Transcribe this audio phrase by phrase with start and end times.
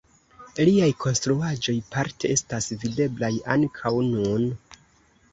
[0.67, 4.49] Liaj konstruaĵoj parte estas videblaj ankaŭ nun.